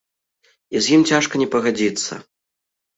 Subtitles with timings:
[0.79, 2.13] І з ім цяжка не пагадзіцца.